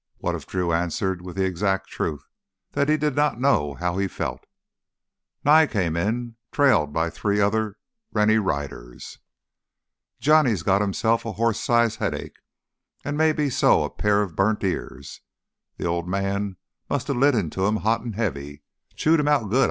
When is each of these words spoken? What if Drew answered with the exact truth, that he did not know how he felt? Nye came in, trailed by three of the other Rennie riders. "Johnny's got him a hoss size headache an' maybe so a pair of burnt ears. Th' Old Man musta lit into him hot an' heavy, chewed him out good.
What 0.17 0.33
if 0.33 0.47
Drew 0.47 0.73
answered 0.73 1.21
with 1.21 1.35
the 1.35 1.45
exact 1.45 1.87
truth, 1.89 2.27
that 2.71 2.89
he 2.89 2.97
did 2.97 3.15
not 3.15 3.39
know 3.39 3.75
how 3.75 3.99
he 3.99 4.07
felt? 4.07 4.47
Nye 5.45 5.67
came 5.67 5.95
in, 5.95 6.37
trailed 6.51 6.91
by 6.91 7.11
three 7.11 7.35
of 7.39 7.51
the 7.51 7.57
other 7.59 7.77
Rennie 8.11 8.39
riders. 8.39 9.19
"Johnny's 10.19 10.63
got 10.63 10.81
him 10.81 10.89
a 11.05 11.31
hoss 11.33 11.59
size 11.59 11.97
headache 11.97 12.39
an' 13.05 13.15
maybe 13.15 13.47
so 13.51 13.83
a 13.83 13.91
pair 13.91 14.23
of 14.23 14.35
burnt 14.35 14.63
ears. 14.63 15.21
Th' 15.79 15.85
Old 15.85 16.07
Man 16.07 16.57
musta 16.89 17.13
lit 17.13 17.35
into 17.35 17.67
him 17.67 17.75
hot 17.75 18.01
an' 18.01 18.13
heavy, 18.13 18.63
chewed 18.95 19.19
him 19.19 19.27
out 19.27 19.51
good. 19.51 19.59